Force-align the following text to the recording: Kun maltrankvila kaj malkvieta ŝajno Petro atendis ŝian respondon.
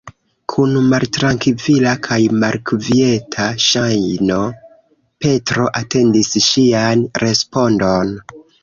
Kun 0.51 0.71
maltrankvila 0.93 1.91
kaj 2.07 2.17
malkvieta 2.45 3.47
ŝajno 3.67 4.41
Petro 5.27 5.71
atendis 5.85 6.37
ŝian 6.51 7.09
respondon. 7.27 8.17